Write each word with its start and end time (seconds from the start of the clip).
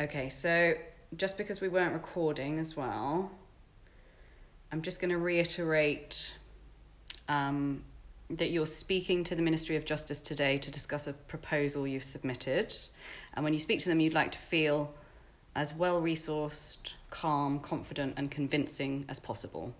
Okay, 0.00 0.28
so 0.28 0.74
just 1.16 1.36
because 1.36 1.60
we 1.60 1.68
weren't 1.68 1.92
recording 1.92 2.58
as 2.58 2.76
well, 2.76 3.30
I'm 4.70 4.82
just 4.82 5.00
going 5.00 5.10
to 5.10 5.18
reiterate 5.18 6.36
um, 7.28 7.82
that 8.30 8.50
you're 8.50 8.66
speaking 8.66 9.24
to 9.24 9.34
the 9.34 9.42
Ministry 9.42 9.74
of 9.76 9.84
Justice 9.84 10.20
today 10.20 10.58
to 10.58 10.70
discuss 10.70 11.06
a 11.08 11.12
proposal 11.12 11.86
you've 11.86 12.04
submitted. 12.04 12.74
And 13.34 13.42
when 13.42 13.52
you 13.52 13.58
speak 13.58 13.80
to 13.80 13.88
them, 13.88 13.98
you'd 13.98 14.14
like 14.14 14.30
to 14.32 14.38
feel 14.38 14.94
as 15.56 15.74
well 15.74 16.00
resourced, 16.00 16.94
calm, 17.10 17.58
confident, 17.58 18.14
and 18.16 18.30
convincing 18.30 19.04
as 19.08 19.18
possible. 19.18 19.74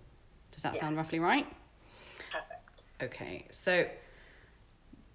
Does 0.51 0.63
that 0.63 0.73
Yeah. 0.75 0.81
sound 0.81 0.97
roughly 0.97 1.19
right? 1.19 1.47
Perfect. 2.29 2.83
Okay, 3.01 3.45
so 3.51 3.89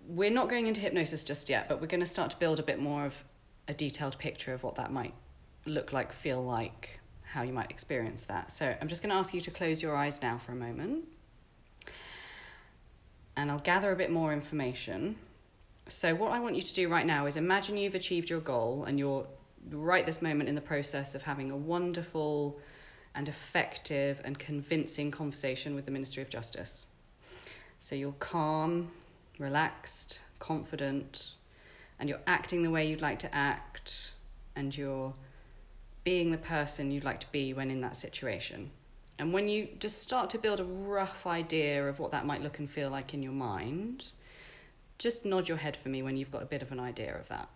we're 0.06 0.30
not 0.30 0.48
going 0.48 0.66
into 0.66 0.80
hypnosis 0.80 1.24
just 1.24 1.50
yet, 1.50 1.68
but 1.68 1.80
we're 1.80 1.88
going 1.88 2.00
to 2.00 2.06
start 2.06 2.30
to 2.30 2.38
build 2.38 2.58
a 2.58 2.62
bit 2.62 2.78
more 2.78 3.04
of 3.04 3.22
a 3.68 3.74
detailed 3.74 4.18
picture 4.18 4.52
of 4.52 4.62
what 4.62 4.76
that 4.76 4.92
might 4.92 5.14
look 5.66 5.92
like, 5.92 6.12
feel 6.12 6.42
like, 6.42 7.00
how 7.22 7.42
you 7.42 7.52
might 7.52 7.70
experience 7.70 8.26
that. 8.26 8.50
So 8.50 8.74
I'm 8.80 8.88
just 8.88 9.02
going 9.02 9.10
to 9.10 9.16
ask 9.16 9.34
you 9.34 9.40
to 9.40 9.50
close 9.50 9.82
your 9.82 9.96
eyes 9.96 10.22
now 10.22 10.38
for 10.38 10.52
a 10.52 10.56
moment. 10.56 11.04
And 13.36 13.50
I'll 13.50 13.58
gather 13.58 13.90
a 13.90 13.96
bit 13.96 14.10
more 14.10 14.32
information. 14.32 15.16
So, 15.88 16.14
what 16.14 16.30
I 16.30 16.38
want 16.40 16.54
you 16.54 16.62
to 16.62 16.74
do 16.74 16.88
right 16.88 17.04
now 17.04 17.26
is 17.26 17.36
imagine 17.36 17.76
you've 17.76 17.96
achieved 17.96 18.30
your 18.30 18.40
goal 18.40 18.84
and 18.84 18.98
you're 18.98 19.26
right 19.70 20.06
this 20.06 20.22
moment 20.22 20.48
in 20.48 20.54
the 20.54 20.60
process 20.60 21.14
of 21.14 21.22
having 21.22 21.50
a 21.50 21.56
wonderful 21.56 22.60
and 23.14 23.28
effective 23.28 24.20
and 24.24 24.38
convincing 24.38 25.10
conversation 25.10 25.74
with 25.74 25.84
the 25.84 25.90
Ministry 25.90 26.22
of 26.22 26.30
Justice. 26.30 26.86
So 27.80 27.94
you're 27.94 28.12
calm, 28.12 28.90
relaxed, 29.38 30.20
confident, 30.38 31.32
and 31.98 32.08
you're 32.08 32.20
acting 32.26 32.62
the 32.62 32.70
way 32.70 32.86
you'd 32.86 33.02
like 33.02 33.18
to 33.20 33.34
act, 33.34 34.12
and 34.56 34.76
you're 34.76 35.14
being 36.04 36.30
the 36.30 36.38
person 36.38 36.90
you'd 36.90 37.04
like 37.04 37.20
to 37.20 37.32
be 37.32 37.54
when 37.54 37.70
in 37.70 37.80
that 37.80 37.96
situation. 37.96 38.70
And 39.18 39.32
when 39.32 39.48
you 39.48 39.68
just 39.78 40.02
start 40.02 40.28
to 40.30 40.38
build 40.38 40.60
a 40.60 40.64
rough 40.64 41.26
idea 41.26 41.88
of 41.88 41.98
what 41.98 42.10
that 42.10 42.26
might 42.26 42.42
look 42.42 42.58
and 42.58 42.68
feel 42.68 42.90
like 42.90 43.14
in 43.14 43.22
your 43.22 43.32
mind, 43.32 44.08
just 44.98 45.24
nod 45.24 45.48
your 45.48 45.58
head 45.58 45.76
for 45.76 45.88
me 45.88 46.02
when 46.02 46.16
you've 46.16 46.30
got 46.30 46.42
a 46.42 46.46
bit 46.46 46.62
of 46.62 46.72
an 46.72 46.80
idea 46.80 47.16
of 47.16 47.28
that. 47.28 47.48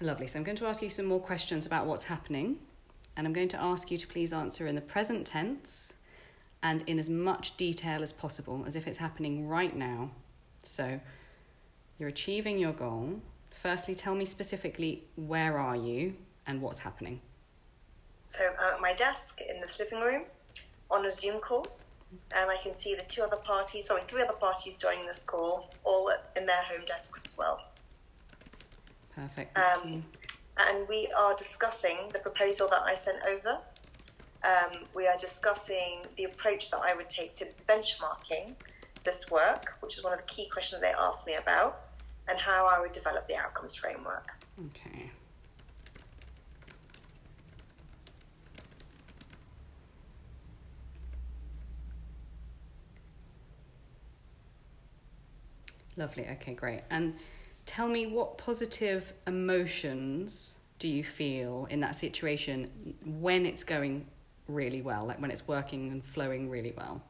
Lovely. 0.00 0.26
So 0.26 0.38
I'm 0.38 0.44
going 0.44 0.56
to 0.56 0.66
ask 0.66 0.82
you 0.82 0.88
some 0.90 1.06
more 1.06 1.20
questions 1.20 1.66
about 1.66 1.86
what's 1.86 2.04
happening, 2.04 2.58
and 3.16 3.26
I'm 3.26 3.32
going 3.32 3.48
to 3.48 3.60
ask 3.60 3.90
you 3.90 3.98
to 3.98 4.06
please 4.06 4.32
answer 4.32 4.66
in 4.66 4.74
the 4.74 4.80
present 4.80 5.26
tense 5.26 5.92
and 6.62 6.82
in 6.86 6.98
as 6.98 7.08
much 7.08 7.56
detail 7.56 8.02
as 8.02 8.12
possible, 8.12 8.64
as 8.66 8.76
if 8.76 8.86
it's 8.86 8.98
happening 8.98 9.48
right 9.48 9.74
now. 9.74 10.10
So 10.62 11.00
you're 11.98 12.08
achieving 12.08 12.58
your 12.58 12.72
goal. 12.72 13.20
Firstly, 13.50 13.94
tell 13.94 14.14
me 14.14 14.24
specifically 14.24 15.04
where 15.16 15.58
are 15.58 15.76
you 15.76 16.14
and 16.46 16.60
what's 16.60 16.80
happening. 16.80 17.20
So 18.26 18.44
I'm 18.60 18.74
at 18.74 18.80
my 18.80 18.92
desk 18.92 19.40
in 19.40 19.60
the 19.60 19.68
sleeping 19.68 20.00
room 20.00 20.24
on 20.90 21.04
a 21.06 21.10
Zoom 21.10 21.40
call. 21.40 21.66
And 22.34 22.50
I 22.50 22.56
can 22.56 22.74
see 22.74 22.94
the 22.94 23.04
two 23.04 23.22
other 23.22 23.36
parties, 23.36 23.86
sorry, 23.86 24.02
three 24.08 24.22
other 24.22 24.34
parties 24.34 24.76
joining 24.76 25.06
this 25.06 25.22
call, 25.22 25.70
all 25.84 26.10
in 26.36 26.44
their 26.44 26.62
home 26.64 26.84
desks 26.84 27.24
as 27.24 27.38
well. 27.38 27.62
Perfect. 29.14 29.56
Um, 29.56 30.04
and 30.56 30.88
we 30.88 31.08
are 31.16 31.36
discussing 31.36 31.96
the 32.12 32.18
proposal 32.18 32.68
that 32.68 32.82
I 32.82 32.94
sent 32.94 33.18
over. 33.26 33.60
Um, 34.42 34.84
we 34.94 35.06
are 35.06 35.18
discussing 35.18 36.02
the 36.16 36.24
approach 36.24 36.70
that 36.70 36.80
I 36.82 36.94
would 36.94 37.10
take 37.10 37.34
to 37.36 37.46
benchmarking 37.68 38.54
this 39.04 39.30
work, 39.30 39.76
which 39.80 39.98
is 39.98 40.04
one 40.04 40.12
of 40.12 40.18
the 40.18 40.26
key 40.26 40.48
questions 40.48 40.80
they 40.80 40.92
asked 40.98 41.26
me 41.26 41.34
about, 41.34 41.80
and 42.28 42.38
how 42.38 42.66
I 42.66 42.80
would 42.80 42.92
develop 42.92 43.28
the 43.28 43.36
outcomes 43.36 43.74
framework. 43.74 44.32
Okay. 44.58 45.10
Lovely. 55.96 56.26
Okay, 56.30 56.54
great. 56.54 56.82
And 56.90 57.14
tell 57.66 57.88
me 57.88 58.06
what 58.06 58.38
positive 58.38 59.12
emotions 59.26 60.56
do 60.78 60.88
you 60.88 61.04
feel 61.04 61.66
in 61.68 61.80
that 61.80 61.94
situation 61.94 62.94
when 63.04 63.44
it's 63.44 63.64
going 63.64 64.06
really 64.50 64.82
well, 64.82 65.06
like 65.06 65.20
when 65.20 65.30
it's 65.30 65.46
working 65.48 65.90
and 65.92 66.04
flowing 66.04 66.48
really 66.50 66.72
well? 66.76 67.02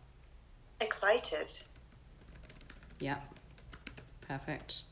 Excited. 0.81 1.51
Yeah. 3.01 3.19
Perfect. 4.28 4.83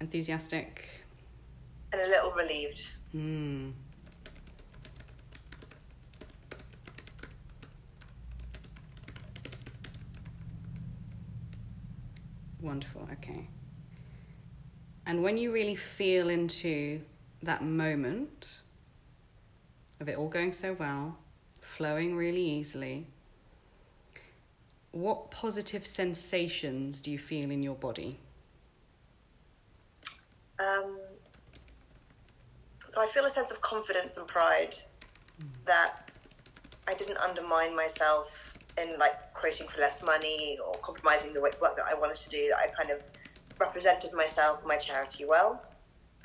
Enthusiastic. 0.00 0.88
and 1.92 2.00
a 2.02 2.06
little 2.08 2.32
relieved. 2.32 2.90
Hmm. 3.12 3.70
Wonderful. 12.60 13.08
Okay. 13.12 13.48
And 15.06 15.22
when 15.22 15.36
you 15.36 15.52
really 15.52 15.74
feel 15.74 16.30
into 16.30 17.00
that 17.42 17.62
moment 17.62 18.60
of 20.04 20.10
it 20.10 20.18
all 20.18 20.28
going 20.28 20.52
so 20.52 20.74
well, 20.74 21.16
flowing 21.62 22.14
really 22.14 22.42
easily, 22.42 23.06
what 24.92 25.30
positive 25.30 25.86
sensations 25.86 27.00
do 27.00 27.10
you 27.10 27.18
feel 27.18 27.50
in 27.50 27.62
your 27.62 27.74
body? 27.74 28.18
Um, 30.58 30.98
so 32.90 33.02
I 33.02 33.06
feel 33.06 33.24
a 33.24 33.30
sense 33.30 33.50
of 33.50 33.62
confidence 33.62 34.18
and 34.18 34.28
pride 34.28 34.76
that 35.64 36.10
I 36.86 36.92
didn't 36.92 37.16
undermine 37.16 37.74
myself 37.74 38.52
in 38.76 38.98
like 38.98 39.32
quoting 39.32 39.66
for 39.68 39.80
less 39.80 40.04
money 40.04 40.58
or 40.64 40.74
compromising 40.82 41.32
the 41.32 41.40
work 41.40 41.58
that 41.60 41.86
I 41.90 41.94
wanted 41.94 42.16
to 42.16 42.28
do. 42.28 42.48
That 42.50 42.58
I 42.58 42.66
kind 42.66 42.90
of 42.90 43.02
represented 43.58 44.12
myself 44.12 44.58
and 44.58 44.68
my 44.68 44.76
charity 44.76 45.24
well. 45.24 45.64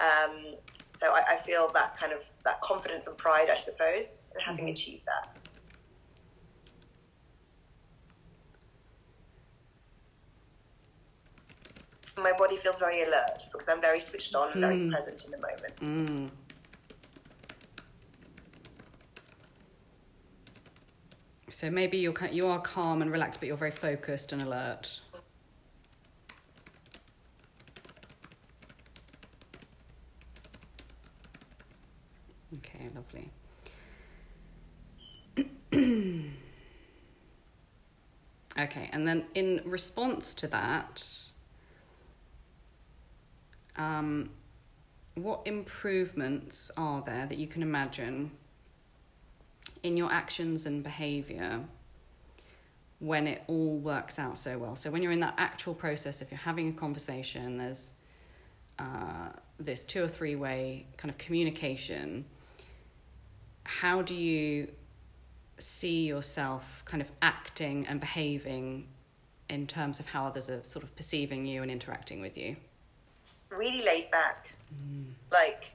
Um, 0.02 0.56
so 0.92 1.14
I, 1.14 1.34
I 1.34 1.36
feel 1.38 1.70
that 1.74 1.96
kind 1.96 2.14
of 2.14 2.30
that 2.44 2.62
confidence 2.62 3.08
and 3.08 3.18
pride, 3.18 3.50
I 3.50 3.58
suppose, 3.58 4.30
in 4.36 4.42
having 4.42 4.70
achieved 4.70 5.06
that. 5.06 5.38
My 12.22 12.34
body 12.34 12.58
feels 12.58 12.80
very 12.80 13.04
alert 13.04 13.48
because 13.52 13.70
I'm 13.70 13.80
very 13.80 14.02
switched 14.02 14.36
on 14.36 14.52
and 14.52 14.60
very 14.60 14.90
present 14.90 15.24
in 15.24 15.32
the 15.32 15.38
moment. 15.38 15.76
Mm. 15.80 16.30
So 21.50 21.70
maybe 21.70 21.98
you're 21.98 22.14
you 22.32 22.48
are 22.48 22.60
calm 22.60 23.02
and 23.02 23.12
relaxed, 23.12 23.40
but 23.40 23.48
you're 23.48 23.58
very 23.58 23.72
focused 23.72 24.34
and 24.34 24.42
alert. 24.42 25.02
Okay, 32.58 32.90
lovely. 32.96 33.30
Okay, 38.70 38.90
and 38.94 39.08
then 39.08 39.26
in 39.34 39.62
response 39.66 40.36
to 40.36 40.48
that, 40.48 41.04
um, 43.76 44.30
what 45.16 45.42
improvements 45.46 46.72
are 46.78 47.02
there 47.02 47.26
that 47.26 47.38
you 47.38 47.48
can 47.48 47.62
imagine 47.62 48.32
in 49.84 49.98
your 49.98 50.12
actions 50.12 50.66
and 50.66 50.84
behavior 50.84 51.62
when 53.00 53.28
it 53.28 53.44
all 53.48 53.80
works 53.80 54.20
out 54.20 54.38
so 54.38 54.58
well? 54.58 54.76
So, 54.76 54.92
when 54.92 55.02
you're 55.02 55.12
in 55.12 55.22
that 55.22 55.36
actual 55.38 55.74
process, 55.74 56.22
if 56.22 56.30
you're 56.30 56.38
having 56.38 56.70
a 56.70 56.74
conversation, 56.74 57.58
there's 57.58 57.94
uh, 58.78 59.30
this 59.60 59.84
two 59.84 60.04
or 60.04 60.08
three 60.08 60.36
way 60.36 60.86
kind 60.98 61.10
of 61.10 61.18
communication. 61.18 62.26
How 63.64 64.02
do 64.02 64.16
you 64.16 64.72
see 65.60 66.08
yourself 66.08 66.84
kind 66.86 67.02
of 67.02 67.12
acting 67.22 67.86
and 67.88 68.00
behaving 68.00 68.88
in 69.50 69.68
terms 69.68 70.00
of 70.00 70.08
how 70.08 70.26
others 70.26 70.50
are 70.50 70.64
sort 70.64 70.84
of 70.84 70.96
perceiving 70.96 71.46
you 71.46 71.62
and 71.62 71.72
interacting 71.72 72.22
with 72.22 72.38
you? 72.38 72.56
really 73.50 73.84
laid 73.84 74.10
back, 74.12 74.50
mm. 74.74 75.06
like 75.32 75.74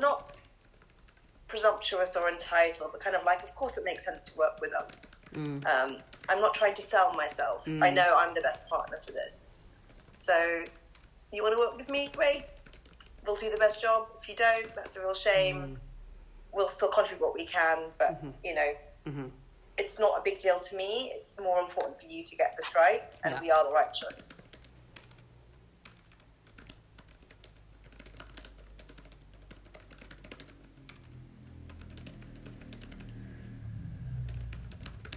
not 0.00 0.36
presumptuous 1.48 2.16
or 2.16 2.28
entitled, 2.28 2.90
but 2.92 3.00
kind 3.00 3.16
of 3.16 3.24
like, 3.24 3.42
of 3.42 3.54
course, 3.54 3.76
it 3.78 3.84
makes 3.84 4.04
sense 4.04 4.24
to 4.24 4.38
work 4.38 4.60
with 4.60 4.72
us. 4.74 5.10
Mm. 5.34 5.66
Um, 5.66 5.98
I'm 6.28 6.40
not 6.40 6.54
trying 6.54 6.74
to 6.74 6.82
sell 6.82 7.12
myself. 7.14 7.66
I 7.66 7.70
mm. 7.70 7.94
know 7.94 8.16
I'm 8.16 8.34
the 8.34 8.40
best 8.40 8.68
partner 8.68 8.98
for 8.98 9.12
this. 9.12 9.56
So, 10.16 10.64
you 11.32 11.42
want 11.42 11.56
to 11.56 11.58
work 11.58 11.76
with 11.76 11.90
me? 11.90 12.08
Great. 12.14 12.44
We'll 13.26 13.36
do 13.36 13.50
the 13.50 13.56
best 13.56 13.82
job. 13.82 14.08
If 14.20 14.28
you 14.28 14.34
don't, 14.34 14.74
that's 14.74 14.96
a 14.96 15.00
real 15.00 15.14
shame 15.14 15.78
we'll 16.52 16.68
still 16.68 16.88
contribute 16.88 17.24
what 17.24 17.34
we 17.34 17.46
can, 17.46 17.78
but 17.98 18.12
mm-hmm. 18.12 18.30
you 18.44 18.54
know, 18.54 18.72
mm-hmm. 19.06 19.26
it's 19.78 19.98
not 19.98 20.18
a 20.18 20.22
big 20.22 20.38
deal 20.38 20.58
to 20.58 20.76
me. 20.76 21.12
It's 21.14 21.38
more 21.40 21.60
important 21.60 22.00
for 22.00 22.06
you 22.06 22.24
to 22.24 22.36
get 22.36 22.54
this 22.56 22.74
right, 22.74 23.02
and 23.24 23.34
yeah. 23.34 23.40
we 23.40 23.50
are 23.50 23.64
the 23.64 23.72
right 23.72 23.92
choice. 23.92 24.48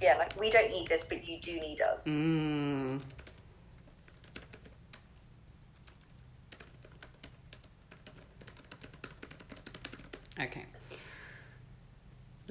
Yeah, 0.01 0.17
like 0.17 0.37
we 0.37 0.49
don't 0.49 0.69
need 0.69 0.87
this, 0.87 1.05
but 1.05 1.25
you 1.25 1.39
do 1.39 1.53
need 1.61 1.79
us. 1.79 2.05
Mm. 2.07 2.62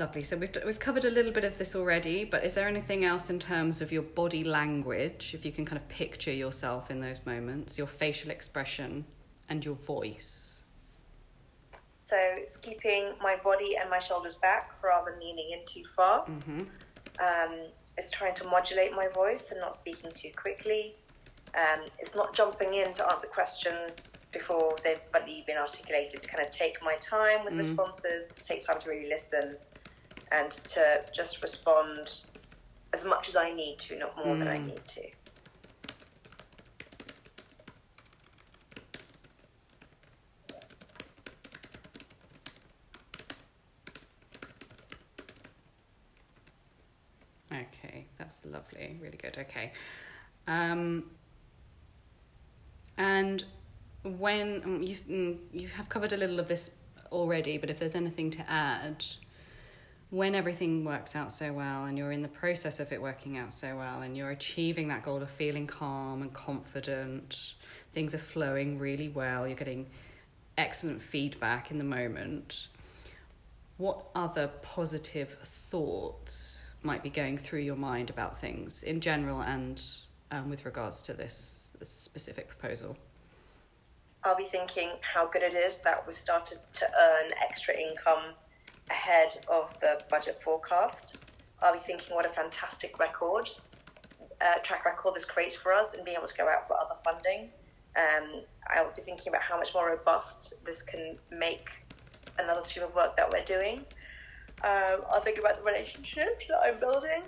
Lovely. 0.03 0.25
So 0.25 0.37
we've 0.37 0.51
we've 0.67 0.81
covered 0.81 1.05
a 1.05 1.11
little 1.11 1.31
bit 1.31 1.45
of 1.45 1.57
this 1.59 1.77
already, 1.77 2.25
but 2.25 2.45
is 2.45 2.55
there 2.55 2.67
anything 2.67 3.05
else 3.05 3.31
in 3.31 3.39
terms 3.39 3.81
of 3.81 3.93
your 3.93 4.03
body 4.03 4.43
language, 4.43 5.31
if 5.33 5.45
you 5.45 5.53
can 5.53 5.65
kind 5.65 5.81
of 5.81 5.87
picture 5.87 6.33
yourself 6.33 6.91
in 6.91 6.99
those 6.99 7.25
moments, 7.25 7.79
your 7.79 7.87
facial 7.87 8.33
expression 8.33 9.05
and 9.49 9.65
your 9.65 9.77
voice? 9.77 10.63
So 12.01 12.17
it's 12.19 12.57
keeping 12.57 13.13
my 13.23 13.37
body 13.45 13.77
and 13.81 13.89
my 13.89 14.01
shoulders 14.01 14.35
back 14.35 14.73
rather 14.83 15.13
than 15.13 15.21
leaning 15.21 15.53
in 15.53 15.65
too 15.65 15.85
far. 15.85 16.27
Mm-hmm. 16.27 16.59
Um, 17.21 17.59
it's 17.97 18.11
trying 18.11 18.35
to 18.35 18.49
modulate 18.49 18.93
my 18.97 19.07
voice 19.07 19.53
and 19.53 19.61
not 19.61 19.73
speaking 19.73 20.11
too 20.17 20.31
quickly. 20.35 20.97
Um, 21.55 21.85
it's 22.01 22.17
not 22.17 22.35
jumping 22.35 22.75
in 22.75 22.93
to 22.95 23.09
answer 23.13 23.29
questions 23.29 24.17
before 24.33 24.75
they've 24.83 24.99
fully 24.99 25.45
been 25.47 25.59
articulated. 25.59 26.23
To 26.23 26.29
kind 26.29 26.45
of 26.45 26.51
take 26.51 26.83
my 26.83 26.97
time 26.97 27.45
with 27.45 27.55
responses, 27.55 28.33
take 28.33 28.67
time 28.67 28.81
to 28.81 28.91
really 28.91 29.09
listen, 29.09 29.59
and 30.33 30.51
to 30.51 31.05
just 31.15 31.43
respond 31.43 32.23
as 32.93 33.05
much 33.05 33.29
as 33.29 33.37
I 33.37 33.53
need 33.53 33.79
to, 33.81 33.99
not 33.99 34.17
more 34.17 34.37
than 34.37 34.49
I 34.49 34.59
need 34.59 34.87
to. 34.87 35.03
Okay, 47.53 48.07
that's 48.19 48.45
lovely. 48.47 48.97
Really 49.01 49.19
good. 49.19 49.37
Okay. 49.39 49.73
Um, 50.47 51.05
and 52.97 53.45
when 54.03 54.63
um, 54.65 54.83
you 54.83 54.97
mm, 55.09 55.39
you 55.53 55.69
have 55.69 55.89
covered 55.89 56.13
a 56.13 56.17
little 56.17 56.41
of 56.41 56.49
this 56.49 56.71
already, 57.11 57.59
but 57.59 57.69
if 57.71 57.79
there's 57.79 57.95
anything 57.95 58.31
to 58.31 58.51
add, 58.51 59.05
when 60.13 60.35
everything 60.35 60.85
works 60.85 61.17
out 61.17 61.33
so 61.33 61.55
well 61.55 61.87
and 61.87 61.97
you're 61.97 62.13
in 62.13 62.21
the 62.21 62.29
process 62.29 62.81
of 62.81 62.93
it 62.93 63.01
working 63.01 63.39
out 63.39 63.51
so 63.51 63.79
well 63.79 64.03
and 64.03 64.15
you're 64.15 64.29
achieving 64.29 64.87
that 64.87 65.03
goal 65.03 65.23
of 65.23 65.31
feeling 65.31 65.67
calm 65.67 66.21
and 66.21 66.35
confident, 66.35 67.55
things 67.95 68.15
are 68.15 68.19
flowing 68.19 68.79
really 68.79 69.09
well, 69.09 69.49
you're 69.49 69.57
getting 69.57 69.87
excellent 70.59 71.01
feedback 71.01 71.71
in 71.71 71.79
the 71.79 71.85
moment. 71.85 72.69
What 73.79 74.05
other 74.15 74.49
positive 74.61 75.31
thoughts 75.45 76.61
might 76.83 77.03
be 77.03 77.09
going 77.09 77.39
through 77.39 77.61
your 77.61 77.77
mind 77.77 78.11
about 78.11 78.39
things 78.39 78.83
in 78.83 79.01
general 79.01 79.41
and 79.41 79.83
um, 80.31 80.51
with 80.51 80.67
regards 80.67 81.01
to 81.05 81.15
this, 81.15 81.71
this 81.79 81.89
specific 81.89 82.49
proposal? 82.49 82.99
I'll 84.25 84.37
be 84.37 84.45
thinking 84.45 84.91
how 85.01 85.27
good 85.27 85.43
it 85.43 85.55
is 85.55 85.81
that 85.85 86.07
we've 86.07 86.15
started 86.15 86.59
to 86.71 86.85
earn 86.85 87.31
extra 87.43 87.75
income 87.75 88.35
ahead 88.91 89.35
of 89.51 89.79
the 89.81 90.03
budget 90.11 90.41
forecast. 90.41 91.17
I'll 91.61 91.73
be 91.73 91.79
thinking 91.79 92.15
what 92.15 92.27
a 92.27 92.29
fantastic 92.29 92.99
record, 92.99 93.49
uh, 94.41 94.59
track 94.63 94.85
record 94.85 95.15
this 95.15 95.25
creates 95.25 95.55
for 95.55 95.73
us 95.73 95.95
and 95.95 96.05
being 96.05 96.17
able 96.17 96.29
to 96.29 96.37
go 96.37 96.49
out 96.49 96.67
for 96.67 96.77
other 96.77 96.97
funding. 97.05 97.51
Um, 97.97 98.43
I'll 98.69 98.93
be 98.95 99.03
thinking 99.03 99.29
about 99.29 99.43
how 99.43 99.59
much 99.59 99.75
more 99.75 99.91
robust 99.91 100.65
this 100.65 100.83
can 100.83 101.19
make 101.31 101.69
another 102.39 102.63
stream 102.63 102.87
of 102.87 102.95
work 102.95 103.17
that 103.17 103.31
we're 103.31 103.45
doing. 103.45 103.85
Um, 104.65 105.03
I'll 105.11 105.21
think 105.21 105.39
about 105.39 105.57
the 105.57 105.63
relationships 105.63 106.47
that 106.49 106.61
I'm 106.65 106.79
building 106.79 107.23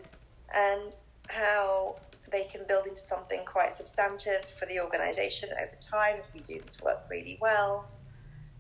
and 0.55 0.97
how 1.29 1.97
they 2.31 2.45
can 2.45 2.63
build 2.67 2.87
into 2.87 3.01
something 3.01 3.41
quite 3.45 3.73
substantive 3.73 4.45
for 4.45 4.67
the 4.67 4.81
organisation 4.81 5.51
over 5.53 5.77
time 5.81 6.17
if 6.19 6.33
we 6.35 6.41
do 6.41 6.61
this 6.61 6.83
work 6.83 7.05
really 7.11 7.39
well. 7.41 7.89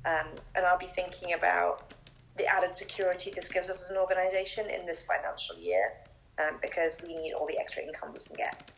Um, 0.04 0.26
and 0.54 0.66
I'll 0.66 0.78
be 0.78 0.86
thinking 0.86 1.32
about 1.32 1.94
the 2.36 2.46
added 2.46 2.74
security 2.74 3.30
this 3.34 3.50
gives 3.50 3.70
us 3.70 3.84
as 3.84 3.90
an 3.90 3.96
organisation 3.96 4.68
in 4.68 4.86
this 4.86 5.04
financial 5.04 5.56
year 5.56 5.92
um, 6.38 6.58
because 6.60 6.96
we 7.06 7.14
need 7.14 7.32
all 7.32 7.46
the 7.46 7.58
extra 7.58 7.82
income 7.82 8.12
we 8.12 8.24
can 8.24 8.34
get. 8.36 8.70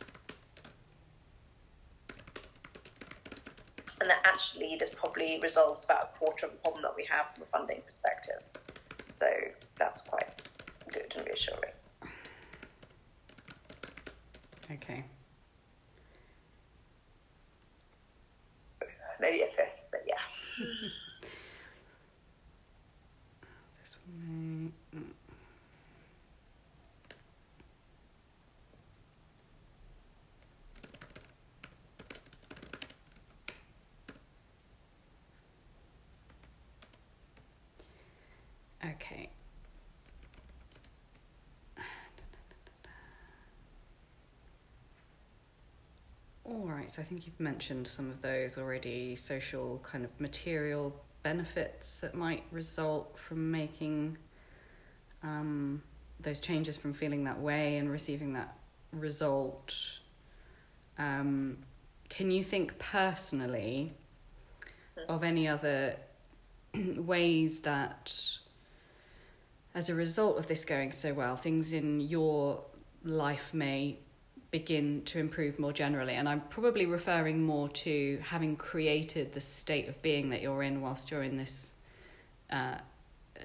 And 3.99 4.09
that 4.11 4.21
actually, 4.25 4.75
this 4.79 4.93
probably 4.93 5.39
resolves 5.41 5.85
about 5.85 6.11
a 6.13 6.19
quarter 6.19 6.45
of 6.45 6.51
the 6.51 6.57
problem 6.59 6.83
that 6.83 6.93
we 6.95 7.03
have 7.09 7.31
from 7.31 7.43
a 7.43 7.45
funding 7.47 7.81
perspective. 7.83 8.43
So 9.09 9.27
that's 9.75 10.07
quite 10.07 10.29
good 10.93 11.11
and 11.17 11.25
reassuring. 11.25 11.71
Okay. 14.71 15.03
Maybe 19.19 19.41
a 19.41 19.47
fifth, 19.47 19.81
but 19.89 20.03
yeah. 20.05 20.19
Okay. 39.11 39.29
All 46.43 46.65
right, 46.65 46.89
so 46.91 47.01
I 47.01 47.05
think 47.05 47.25
you've 47.25 47.39
mentioned 47.39 47.87
some 47.87 48.09
of 48.09 48.21
those 48.21 48.57
already 48.57 49.15
social 49.15 49.79
kind 49.83 50.05
of 50.05 50.19
material 50.19 50.95
benefits 51.23 51.99
that 51.99 52.15
might 52.15 52.43
result 52.51 53.17
from 53.17 53.51
making 53.51 54.17
um, 55.23 55.81
those 56.21 56.39
changes 56.39 56.77
from 56.77 56.93
feeling 56.93 57.23
that 57.25 57.39
way 57.39 57.77
and 57.77 57.89
receiving 57.91 58.33
that 58.33 58.57
result. 58.93 59.99
Um, 60.97 61.57
can 62.09 62.31
you 62.31 62.43
think 62.43 62.77
personally 62.79 63.91
of 65.09 65.23
any 65.23 65.47
other 65.47 65.95
ways 66.97 67.59
that, 67.61 68.17
as 69.77 69.89
a 69.89 69.93
result 69.93 70.39
of 70.39 70.47
this 70.47 70.65
going 70.65 70.91
so 70.91 71.13
well, 71.13 71.35
things 71.35 71.71
in 71.71 71.99
your 71.99 72.63
life 73.03 73.53
may 73.53 73.95
begin 74.49 75.03
to 75.05 75.19
improve 75.19 75.59
more 75.59 75.71
generally. 75.71 76.13
And 76.13 76.27
I'm 76.27 76.41
probably 76.49 76.87
referring 76.87 77.43
more 77.43 77.69
to 77.69 78.19
having 78.23 78.55
created 78.55 79.33
the 79.33 79.39
state 79.39 79.87
of 79.87 80.01
being 80.01 80.31
that 80.31 80.41
you're 80.41 80.63
in 80.63 80.81
whilst 80.81 81.11
you're 81.11 81.21
in 81.21 81.37
this 81.37 81.73
uh, 82.49 82.79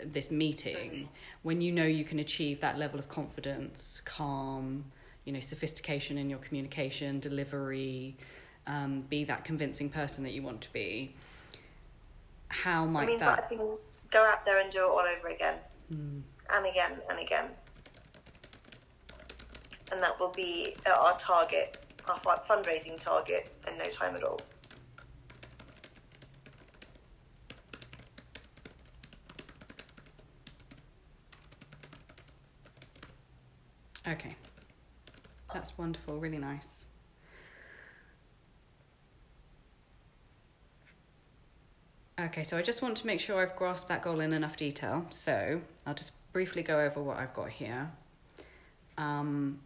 this 0.06 0.30
meeting, 0.30 1.06
when 1.42 1.60
you 1.60 1.70
know 1.70 1.84
you 1.84 2.02
can 2.02 2.18
achieve 2.18 2.60
that 2.60 2.78
level 2.78 2.98
of 2.98 3.10
confidence, 3.10 4.00
calm, 4.06 4.86
you 5.26 5.34
know, 5.34 5.40
sophistication 5.40 6.16
in 6.16 6.30
your 6.30 6.38
communication, 6.38 7.20
delivery, 7.20 8.16
um, 8.66 9.02
be 9.10 9.22
that 9.24 9.44
convincing 9.44 9.90
person 9.90 10.24
that 10.24 10.32
you 10.32 10.40
want 10.40 10.62
to 10.62 10.72
be. 10.72 11.14
How 12.48 12.86
might 12.86 13.08
means 13.08 13.20
that? 13.20 13.36
that 13.36 13.44
I 13.44 13.48
can 13.48 13.76
go 14.10 14.24
out 14.24 14.46
there 14.46 14.62
and 14.62 14.70
do 14.70 14.78
it 14.78 14.88
all 14.88 15.00
over 15.00 15.28
again, 15.28 15.56
Mm. 15.92 16.22
and 16.54 16.66
again 16.66 16.92
and 17.10 17.18
again. 17.18 17.46
And 19.90 20.00
that 20.00 20.18
will 20.18 20.30
be 20.30 20.74
our 20.86 21.16
target, 21.18 21.76
our 22.08 22.18
fundraising 22.48 22.98
target, 22.98 23.52
in 23.70 23.76
no 23.76 23.84
time 23.84 24.16
at 24.16 24.24
all. 24.24 24.40
Okay. 34.08 34.30
That's 35.52 35.76
wonderful, 35.76 36.18
really 36.18 36.38
nice. 36.38 36.86
Okay, 42.22 42.44
so 42.44 42.56
I 42.56 42.62
just 42.62 42.82
want 42.82 42.96
to 42.98 43.06
make 43.06 43.18
sure 43.18 43.42
I've 43.42 43.56
grasped 43.56 43.88
that 43.88 44.02
goal 44.02 44.20
in 44.20 44.32
enough 44.32 44.56
detail. 44.56 45.04
So 45.10 45.60
I'll 45.84 45.94
just 45.94 46.12
briefly 46.32 46.62
go 46.62 46.78
over 46.78 47.02
what 47.02 47.16
I've 47.16 47.34
got 47.34 47.50
here. 47.50 47.90
Um, 48.96 49.58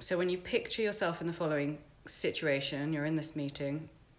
so 0.00 0.18
when 0.18 0.28
you 0.28 0.38
picture 0.38 0.82
yourself 0.82 1.20
in 1.20 1.28
the 1.28 1.32
following 1.32 1.78
situation, 2.04 2.92
you're 2.92 3.04
in 3.04 3.14
this 3.14 3.36
meeting, 3.36 3.88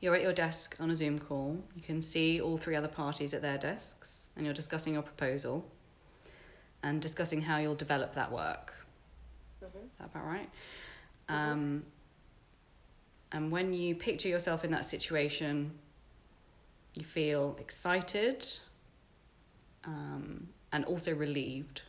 you're 0.00 0.14
at 0.14 0.20
your 0.20 0.34
desk 0.34 0.76
on 0.80 0.90
a 0.90 0.96
Zoom 0.96 1.18
call, 1.18 1.58
you 1.74 1.80
can 1.82 2.02
see 2.02 2.42
all 2.42 2.58
three 2.58 2.76
other 2.76 2.88
parties 2.88 3.32
at 3.32 3.40
their 3.40 3.56
desks, 3.56 4.28
and 4.36 4.44
you're 4.44 4.54
discussing 4.54 4.92
your 4.92 5.02
proposal 5.02 5.64
and 6.82 7.00
discussing 7.00 7.40
how 7.40 7.56
you'll 7.56 7.74
develop 7.74 8.14
that 8.14 8.30
work. 8.30 8.74
Mhm. 9.62 9.86
Is 9.86 9.94
that 9.96 10.08
about 10.08 10.26
right? 10.26 10.50
Um, 11.30 11.84
and 13.34 13.50
when 13.50 13.74
you 13.74 13.96
picture 13.96 14.28
yourself 14.28 14.64
in 14.64 14.70
that 14.70 14.86
situation, 14.86 15.72
you 16.94 17.02
feel 17.02 17.56
excited, 17.58 18.46
um, 19.84 20.46
and 20.72 20.84
also 20.84 21.12
relieved 21.12 21.82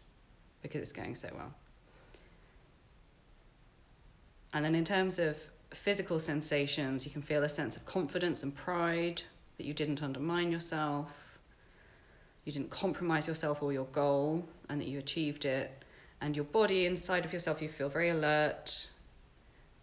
because 0.64 0.82
it's 0.82 0.92
going 0.92 1.14
so 1.14 1.30
well. 1.38 1.54
And 4.56 4.66
then, 4.66 4.74
in 4.74 4.84
terms 4.84 5.20
of 5.20 5.38
physical 5.70 6.20
sensations, 6.20 7.06
you 7.06 7.12
can 7.12 7.22
feel 7.22 7.44
a 7.44 7.50
sense 7.50 7.78
of 7.78 7.86
confidence 7.86 8.42
and 8.42 8.54
pride 8.56 9.22
that 9.58 9.68
you 9.68 9.74
didn't 9.76 10.02
undermine 10.02 10.52
yourself, 10.52 11.38
you 12.44 12.52
didn't 12.52 12.72
compromise 12.72 13.28
yourself 13.28 13.62
or 13.62 13.72
your 13.72 13.86
goal, 13.92 14.50
and 14.68 14.82
that 14.82 14.88
you 14.88 14.98
achieved 14.98 15.46
it. 15.46 15.84
And 16.22 16.36
your 16.36 16.46
body 16.46 16.88
inside 16.88 17.24
of 17.24 17.32
yourself, 17.32 17.62
you 17.62 17.70
feel 17.70 17.90
very 17.90 18.10
alert 18.10 18.90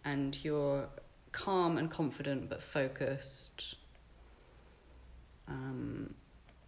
and 0.03 0.43
you're 0.43 0.89
calm 1.33 1.77
and 1.77 1.91
confident 1.91 2.49
but 2.49 2.63
focused. 2.63 3.75
Um, 5.49 6.13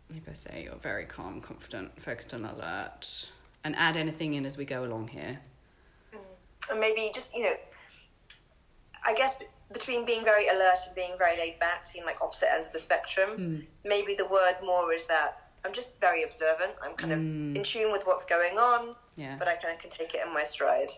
maybe 0.09 0.25
I 0.29 0.33
say 0.33 0.63
you're 0.65 0.75
very 0.75 1.05
calm, 1.05 1.39
confident, 1.39 1.99
focused, 2.01 2.33
and 2.33 2.45
alert. 2.45 3.31
And 3.63 3.75
add 3.77 3.95
anything 3.95 4.33
in 4.33 4.45
as 4.45 4.57
we 4.57 4.65
go 4.65 4.83
along 4.83 5.07
here. 5.07 5.39
And 6.69 6.79
maybe 6.79 7.09
just, 7.15 7.33
you 7.35 7.43
know, 7.43 7.53
I 9.05 9.15
guess 9.15 9.41
between 9.71 10.05
being 10.05 10.23
very 10.23 10.47
alert 10.47 10.77
and 10.85 10.95
being 10.95 11.13
very 11.17 11.37
laid 11.37 11.59
back 11.59 11.85
seem 11.85 12.05
like 12.05 12.21
opposite 12.21 12.49
ends 12.51 12.67
of 12.67 12.73
the 12.73 12.79
spectrum. 12.79 13.29
Mm. 13.37 13.65
Maybe 13.83 14.13
the 14.15 14.27
word 14.27 14.55
more 14.63 14.93
is 14.93 15.05
that 15.07 15.49
I'm 15.63 15.73
just 15.73 15.99
very 15.99 16.23
observant. 16.23 16.71
I'm 16.83 16.95
kind 16.95 17.13
of 17.13 17.19
Mm. 17.19 17.55
in 17.55 17.63
tune 17.63 17.91
with 17.91 18.05
what's 18.05 18.25
going 18.25 18.57
on, 18.59 18.95
Yeah. 19.15 19.35
but 19.39 19.47
I 19.47 19.55
kind 19.55 19.73
of 19.73 19.79
can 19.79 19.89
take 19.89 20.13
it 20.13 20.21
in 20.25 20.31
my 20.33 20.43
stride. 20.43 20.91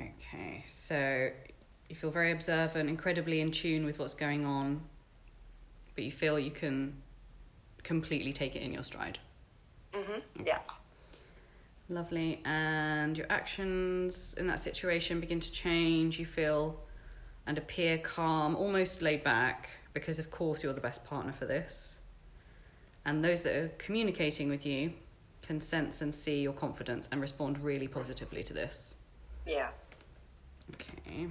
Okay, 0.00 0.62
so 0.84 1.30
you 1.88 1.96
feel 1.96 2.10
very 2.10 2.30
observant, 2.30 2.90
incredibly 2.90 3.40
in 3.40 3.50
tune 3.50 3.86
with 3.86 3.98
what's 3.98 4.12
going 4.12 4.44
on, 4.44 4.82
but 5.94 6.04
you 6.04 6.12
feel 6.12 6.38
you 6.38 6.50
can 6.50 6.94
completely 7.82 8.34
take 8.34 8.54
it 8.54 8.60
in 8.60 8.70
your 8.70 8.82
stride. 8.82 9.18
hmm 9.94 10.18
Yeah. 10.44 10.58
Lovely. 11.88 12.42
And 12.44 13.16
your 13.16 13.26
actions 13.30 14.34
in 14.38 14.46
that 14.46 14.60
situation 14.60 15.20
begin 15.20 15.40
to 15.40 15.50
change. 15.50 16.18
You 16.18 16.26
feel 16.26 16.78
and 17.46 17.56
appear 17.56 17.96
calm, 17.96 18.54
almost 18.54 19.00
laid 19.00 19.24
back, 19.24 19.70
because 19.94 20.18
of 20.18 20.30
course 20.30 20.62
you're 20.62 20.74
the 20.74 20.82
best 20.82 21.02
partner 21.06 21.32
for 21.32 21.46
this. 21.46 21.98
And 23.06 23.24
those 23.24 23.42
that 23.44 23.56
are 23.56 23.68
communicating 23.78 24.50
with 24.50 24.66
you 24.66 24.92
can 25.40 25.62
sense 25.62 26.02
and 26.02 26.14
see 26.14 26.42
your 26.42 26.52
confidence 26.52 27.08
and 27.10 27.22
respond 27.22 27.58
really 27.60 27.88
positively 27.88 28.42
to 28.42 28.52
this. 28.52 28.96
Yeah. 29.46 29.70
Okay. 31.06 31.26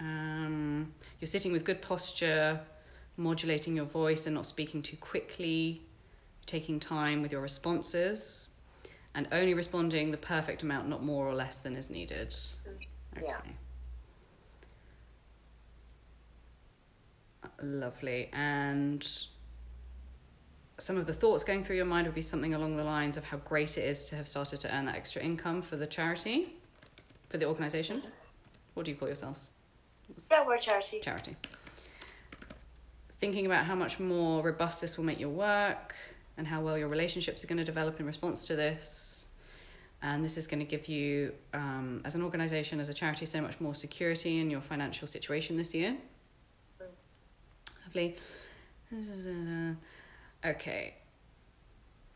Um, 0.00 0.92
you're 1.20 1.26
sitting 1.26 1.52
with 1.52 1.64
good 1.64 1.82
posture, 1.82 2.60
modulating 3.16 3.76
your 3.76 3.84
voice 3.84 4.26
and 4.26 4.34
not 4.34 4.46
speaking 4.46 4.82
too 4.82 4.96
quickly, 4.96 5.82
taking 6.46 6.80
time 6.80 7.22
with 7.22 7.32
your 7.32 7.42
responses, 7.42 8.48
and 9.14 9.28
only 9.32 9.54
responding 9.54 10.10
the 10.10 10.16
perfect 10.16 10.62
amount, 10.62 10.88
not 10.88 11.02
more 11.02 11.28
or 11.28 11.34
less 11.34 11.58
than 11.60 11.76
is 11.76 11.90
needed. 11.90 12.34
Yeah. 13.22 13.36
Uh, 17.44 17.48
Lovely. 17.62 18.30
And 18.32 19.06
some 20.78 20.96
of 20.96 21.06
the 21.06 21.12
thoughts 21.12 21.44
going 21.44 21.62
through 21.62 21.76
your 21.76 21.84
mind 21.84 22.06
would 22.06 22.14
be 22.14 22.22
something 22.22 22.54
along 22.54 22.76
the 22.76 22.84
lines 22.84 23.18
of 23.18 23.24
how 23.24 23.36
great 23.38 23.76
it 23.76 23.84
is 23.84 24.06
to 24.06 24.16
have 24.16 24.26
started 24.26 24.60
to 24.60 24.74
earn 24.74 24.86
that 24.86 24.94
extra 24.94 25.20
income 25.22 25.60
for 25.60 25.76
the 25.76 25.86
charity, 25.86 26.54
for 27.28 27.36
the 27.36 27.44
organisation. 27.44 28.02
What 28.80 28.86
do 28.86 28.92
you 28.92 28.96
call 28.96 29.08
yourselves? 29.08 29.50
Yeah, 30.30 30.46
we're 30.46 30.54
a 30.54 30.58
charity. 30.58 31.00
charity. 31.02 31.36
Thinking 33.18 33.44
about 33.44 33.66
how 33.66 33.74
much 33.74 34.00
more 34.00 34.42
robust 34.42 34.80
this 34.80 34.96
will 34.96 35.04
make 35.04 35.20
your 35.20 35.28
work 35.28 35.94
and 36.38 36.46
how 36.46 36.62
well 36.62 36.78
your 36.78 36.88
relationships 36.88 37.44
are 37.44 37.46
going 37.46 37.58
to 37.58 37.64
develop 37.64 38.00
in 38.00 38.06
response 38.06 38.46
to 38.46 38.56
this. 38.56 39.26
And 40.00 40.24
this 40.24 40.38
is 40.38 40.46
going 40.46 40.60
to 40.60 40.64
give 40.64 40.88
you, 40.88 41.34
um, 41.52 42.00
as 42.06 42.14
an 42.14 42.22
organization, 42.22 42.80
as 42.80 42.88
a 42.88 42.94
charity, 42.94 43.26
so 43.26 43.42
much 43.42 43.60
more 43.60 43.74
security 43.74 44.40
in 44.40 44.50
your 44.50 44.62
financial 44.62 45.06
situation 45.06 45.58
this 45.58 45.74
year. 45.74 45.94
Lovely. 47.84 48.16
Okay. 50.42 50.94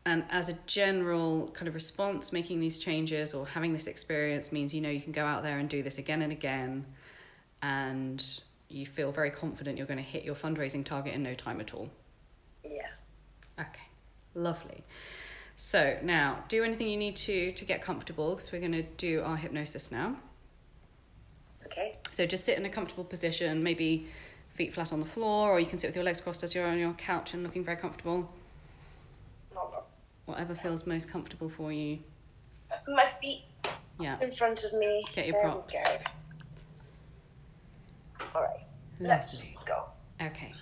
And 0.05 0.23
as 0.29 0.49
a 0.49 0.53
general 0.67 1.49
kind 1.53 1.67
of 1.67 1.73
response, 1.73 2.31
making 2.31 2.59
these 2.59 2.77
changes 2.77 3.33
or 3.33 3.47
having 3.47 3.73
this 3.73 3.87
experience 3.87 4.51
means 4.51 4.73
you 4.73 4.81
know 4.81 4.89
you 4.89 5.01
can 5.01 5.11
go 5.11 5.25
out 5.25 5.41
there 5.41 5.57
and 5.57 5.67
do 5.67 5.81
this 5.81 5.97
again 5.97 6.21
and 6.21 6.31
again 6.31 6.85
and 7.63 8.39
you 8.69 8.85
feel 8.85 9.11
very 9.11 9.31
confident 9.31 9.77
you're 9.77 9.87
going 9.87 9.97
to 9.97 10.03
hit 10.03 10.23
your 10.23 10.35
fundraising 10.35 10.83
target 10.85 11.13
in 11.13 11.23
no 11.23 11.33
time 11.33 11.59
at 11.59 11.73
all. 11.73 11.89
Yeah. 12.63 12.81
Okay, 13.59 13.87
lovely. 14.35 14.83
So 15.55 15.97
now, 16.03 16.43
do 16.49 16.63
anything 16.63 16.89
you 16.89 16.97
need 16.97 17.15
to 17.17 17.51
to 17.53 17.65
get 17.65 17.81
comfortable 17.81 18.31
because 18.31 18.51
we're 18.51 18.59
going 18.59 18.73
to 18.73 18.83
do 18.83 19.21
our 19.23 19.37
hypnosis 19.37 19.91
now. 19.91 20.17
Okay. 21.65 21.97
So 22.11 22.25
just 22.25 22.45
sit 22.45 22.59
in 22.59 22.65
a 22.65 22.69
comfortable 22.69 23.03
position, 23.05 23.63
maybe 23.63 24.07
feet 24.49 24.73
flat 24.73 24.93
on 24.93 24.99
the 24.99 25.05
floor, 25.05 25.51
or 25.51 25.59
you 25.59 25.65
can 25.65 25.79
sit 25.79 25.87
with 25.87 25.95
your 25.95 26.05
legs 26.05 26.21
crossed 26.21 26.43
as 26.43 26.53
you're 26.53 26.67
on 26.67 26.77
your 26.77 26.93
couch 26.93 27.33
and 27.33 27.43
looking 27.43 27.63
very 27.63 27.77
comfortable. 27.77 28.29
Whatever 30.25 30.55
feels 30.55 30.85
most 30.87 31.09
comfortable 31.09 31.49
for 31.49 31.71
you. 31.71 31.99
My 32.87 33.05
feet 33.05 33.45
Yeah. 33.99 34.19
in 34.19 34.31
front 34.31 34.63
of 34.63 34.73
me. 34.73 35.03
Get 35.13 35.27
your 35.27 35.33
There 35.41 35.51
props. 35.51 35.75
All 38.33 38.43
right. 38.43 38.65
Let's 38.99 39.45
go. 39.65 39.89
Okay. 40.21 40.53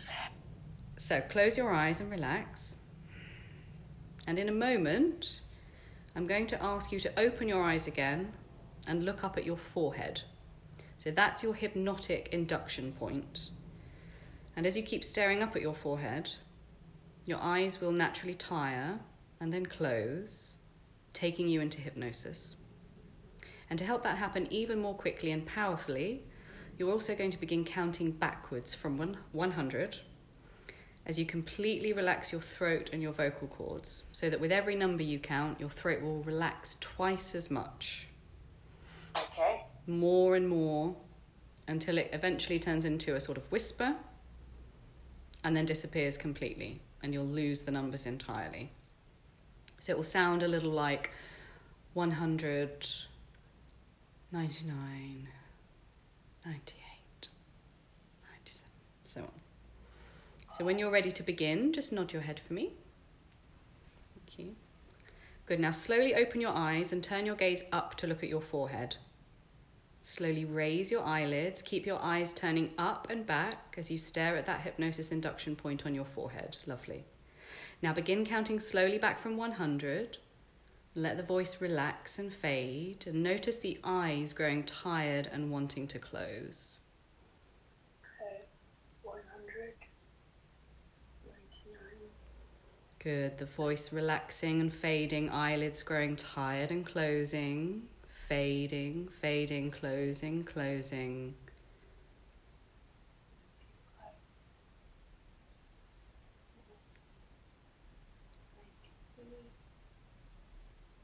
So 0.97 1.21
close 1.21 1.57
your 1.57 1.71
eyes 1.71 2.01
and 2.01 2.09
relax. 2.11 2.77
And 4.27 4.39
in 4.39 4.47
a 4.49 4.53
moment, 4.53 5.41
I'm 6.15 6.27
going 6.27 6.47
to 6.47 6.63
ask 6.63 6.91
you 6.91 6.99
to 6.99 7.19
open 7.19 7.47
your 7.47 7.63
eyes 7.63 7.87
again 7.87 8.33
and 8.87 9.03
look 9.05 9.23
up 9.23 9.37
at 9.37 9.45
your 9.45 9.57
forehead. 9.57 10.21
So 10.99 11.11
that's 11.11 11.43
your 11.43 11.53
hypnotic 11.53 12.29
induction 12.31 12.93
point. 12.93 13.49
And 14.55 14.65
as 14.65 14.77
you 14.77 14.83
keep 14.83 15.03
staring 15.03 15.41
up 15.43 15.55
at 15.55 15.61
your 15.61 15.73
forehead, 15.73 16.31
your 17.25 17.39
eyes 17.41 17.81
will 17.81 17.91
naturally 17.91 18.35
tire 18.35 18.99
and 19.43 19.51
then 19.51 19.65
close, 19.65 20.55
taking 21.11 21.49
you 21.49 21.59
into 21.59 21.81
hypnosis. 21.81 22.55
And 23.69 23.77
to 23.77 23.83
help 23.83 24.01
that 24.03 24.17
happen 24.17 24.47
even 24.49 24.79
more 24.79 24.95
quickly 24.95 25.31
and 25.31 25.45
powerfully, 25.45 26.23
you're 26.77 26.89
also 26.89 27.13
going 27.13 27.29
to 27.31 27.37
begin 27.37 27.65
counting 27.65 28.11
backwards 28.11 28.73
from 28.73 28.97
100 29.33 29.99
as 31.05 31.19
you 31.19 31.25
completely 31.25 31.91
relax 31.91 32.31
your 32.31 32.39
throat 32.39 32.91
and 32.93 33.01
your 33.01 33.11
vocal 33.11 33.49
cords, 33.49 34.03
so 34.13 34.29
that 34.29 34.39
with 34.39 34.53
every 34.53 34.75
number 34.77 35.03
you 35.03 35.19
count, 35.19 35.59
your 35.59 35.69
throat 35.69 36.01
will 36.01 36.23
relax 36.23 36.77
twice 36.79 37.35
as 37.35 37.51
much, 37.51 38.07
Okay. 39.17 39.65
more 39.87 40.35
and 40.37 40.47
more, 40.47 40.95
until 41.67 41.97
it 41.97 42.09
eventually 42.13 42.59
turns 42.59 42.85
into 42.85 43.15
a 43.15 43.19
sort 43.19 43.37
of 43.37 43.51
whisper 43.51 43.93
and 45.43 45.53
then 45.53 45.65
disappears 45.65 46.17
completely, 46.17 46.81
and 47.01 47.13
you'll 47.13 47.25
lose 47.25 47.63
the 47.63 47.71
numbers 47.71 48.05
entirely. 48.05 48.71
So 49.83 49.91
it 49.91 49.97
will 49.97 50.03
sound 50.05 50.43
a 50.43 50.47
little 50.47 50.71
like 50.71 51.11
100, 51.93 52.87
99, 54.31 55.27
98, 56.45 57.27
97, 58.31 58.67
so 59.03 59.19
on. 59.19 59.27
So 60.53 60.63
when 60.63 60.79
you're 60.79 60.89
ready 60.89 61.11
to 61.11 61.21
begin, 61.21 61.73
just 61.73 61.91
nod 61.91 62.13
your 62.13 62.21
head 62.21 62.39
for 62.39 62.53
me. 62.53 62.71
Thank 64.15 64.39
you. 64.39 64.55
Good. 65.47 65.59
Now 65.59 65.71
slowly 65.71 66.15
open 66.15 66.39
your 66.39 66.55
eyes 66.55 66.93
and 66.93 67.03
turn 67.03 67.25
your 67.25 67.35
gaze 67.35 67.65
up 67.73 67.95
to 67.95 68.07
look 68.07 68.23
at 68.23 68.29
your 68.29 68.39
forehead. 68.39 68.95
Slowly 70.03 70.45
raise 70.45 70.91
your 70.91 71.03
eyelids. 71.03 71.61
Keep 71.61 71.85
your 71.85 71.99
eyes 72.01 72.33
turning 72.33 72.71
up 72.77 73.09
and 73.09 73.25
back 73.25 73.75
as 73.77 73.91
you 73.91 73.97
stare 73.97 74.37
at 74.37 74.45
that 74.45 74.61
hypnosis 74.61 75.11
induction 75.11 75.57
point 75.57 75.85
on 75.85 75.93
your 75.93 76.05
forehead. 76.05 76.55
Lovely. 76.67 77.03
Now 77.83 77.91
begin 77.91 78.25
counting 78.25 78.61
slowly 78.61 78.97
back 78.97 79.19
from 79.19 79.35
100. 79.35 80.17
Let 80.95 81.17
the 81.17 81.23
voice 81.23 81.59
relax 81.59 82.17
and 82.17 82.31
fade, 82.31 83.03
and 83.07 83.21
notice 83.21 83.59
the 83.59 83.77
eyes 83.83 84.31
growing 84.31 84.63
tired 84.63 85.29
and 85.33 85.51
wanting 85.51 85.87
to 85.87 85.99
close. 85.99 86.79
Okay. 88.21 88.43
100. 89.01 89.73
Good. 92.99 93.37
The 93.37 93.45
voice 93.47 93.91
relaxing 93.91 94.61
and 94.61 94.71
fading, 94.71 95.29
eyelids 95.29 95.83
growing 95.83 96.15
tired 96.15 96.71
and 96.71 96.85
closing, 96.85 97.81
fading, 98.07 99.09
fading, 99.19 99.71
closing, 99.71 100.45
closing. 100.45 101.33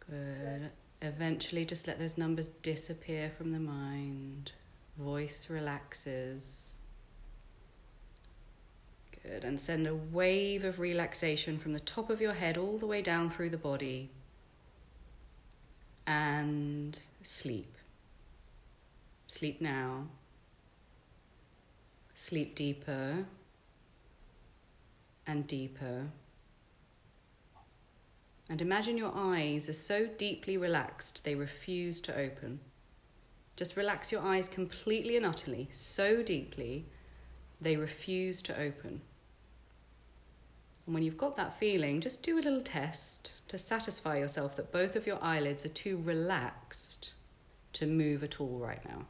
Good. 0.09 0.69
Eventually, 1.01 1.65
just 1.65 1.87
let 1.87 1.99
those 1.99 2.17
numbers 2.17 2.47
disappear 2.47 3.29
from 3.29 3.51
the 3.51 3.59
mind. 3.59 4.51
Voice 4.97 5.49
relaxes. 5.49 6.75
Good. 9.23 9.43
And 9.43 9.59
send 9.59 9.87
a 9.87 9.95
wave 9.95 10.63
of 10.63 10.79
relaxation 10.79 11.57
from 11.57 11.73
the 11.73 11.79
top 11.79 12.09
of 12.09 12.19
your 12.19 12.33
head 12.33 12.57
all 12.57 12.77
the 12.77 12.87
way 12.87 13.01
down 13.01 13.29
through 13.29 13.49
the 13.49 13.57
body. 13.57 14.09
And 16.07 16.99
sleep. 17.21 17.75
Sleep 19.27 19.61
now. 19.61 20.07
Sleep 22.15 22.55
deeper 22.55 23.25
and 25.27 25.45
deeper. 25.47 26.07
And 28.49 28.61
imagine 28.61 28.97
your 28.97 29.13
eyes 29.15 29.69
are 29.69 29.73
so 29.73 30.07
deeply 30.07 30.57
relaxed 30.57 31.23
they 31.23 31.35
refuse 31.35 32.01
to 32.01 32.17
open. 32.17 32.59
Just 33.55 33.77
relax 33.77 34.11
your 34.11 34.21
eyes 34.21 34.49
completely 34.49 35.15
and 35.15 35.25
utterly, 35.25 35.67
so 35.71 36.23
deeply 36.23 36.85
they 37.61 37.77
refuse 37.77 38.41
to 38.43 38.59
open. 38.59 39.01
And 40.85 40.95
when 40.95 41.03
you've 41.03 41.17
got 41.17 41.37
that 41.37 41.59
feeling, 41.59 42.01
just 42.01 42.23
do 42.23 42.35
a 42.35 42.41
little 42.41 42.61
test 42.61 43.33
to 43.49 43.59
satisfy 43.59 44.17
yourself 44.17 44.55
that 44.55 44.71
both 44.71 44.95
of 44.95 45.05
your 45.05 45.19
eyelids 45.21 45.63
are 45.63 45.69
too 45.69 45.97
relaxed 45.97 47.13
to 47.73 47.85
move 47.85 48.23
at 48.23 48.41
all 48.41 48.55
right 48.55 48.83
now. 48.89 49.05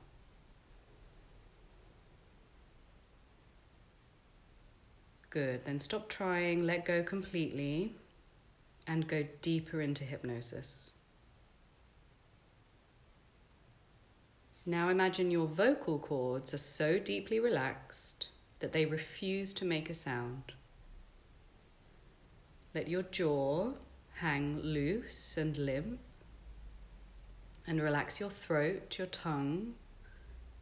Good. 5.29 5.63
Then 5.63 5.79
stop 5.79 6.10
trying, 6.10 6.63
let 6.63 6.84
go 6.84 7.03
completely, 7.03 7.93
and 8.89 9.08
go 9.08 9.24
deeper 9.43 9.79
into 9.81 10.03
hypnosis. 10.03 10.93
Now 14.65 14.89
imagine 14.89 15.29
your 15.29 15.46
vocal 15.46 16.00
cords 16.00 16.55
are 16.55 16.58
so 16.58 16.98
deeply 16.98 17.39
relaxed 17.39 18.29
that 18.60 18.74
they 18.74 18.88
refuse 18.88 19.53
to 19.53 19.65
make 19.65 19.91
a 19.91 19.93
sound. 19.93 20.53
Let 22.74 22.88
your 22.88 23.03
jaw 23.03 23.74
hang 24.15 24.60
loose 24.62 25.38
and 25.38 25.55
limp, 25.55 26.00
and 27.67 27.79
relax 27.81 28.19
your 28.19 28.31
throat, 28.31 28.98
your 28.98 29.08
tongue, 29.08 29.75